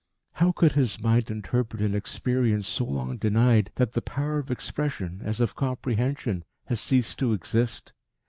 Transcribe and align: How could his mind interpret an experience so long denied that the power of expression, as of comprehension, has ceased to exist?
How 0.33 0.51
could 0.51 0.71
his 0.71 0.99
mind 0.99 1.29
interpret 1.29 1.79
an 1.79 1.93
experience 1.93 2.65
so 2.67 2.85
long 2.85 3.17
denied 3.17 3.69
that 3.75 3.93
the 3.93 4.01
power 4.01 4.39
of 4.39 4.49
expression, 4.49 5.21
as 5.23 5.39
of 5.39 5.55
comprehension, 5.55 6.43
has 6.65 6.81
ceased 6.81 7.19
to 7.19 7.33
exist? 7.33 7.93